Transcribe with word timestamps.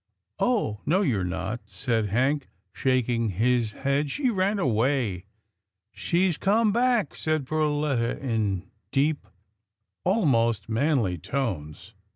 "Oh 0.49 0.81
no 0.83 1.03
you're 1.03 1.23
not," 1.23 1.69
said 1.69 2.07
Hank 2.07 2.49
shaking 2.73 3.29
his 3.29 3.71
head." 3.73 4.09
She 4.09 4.31
ran 4.31 4.57
away."" 4.57 5.25
She's 5.91 6.37
come 6.39 6.71
back," 6.71 7.13
said 7.13 7.45
Perletta 7.45 8.17
in 8.19 8.71
deep, 8.91 9.27
almost 10.03 10.67
manly 10.67 11.19
tones. 11.19 11.93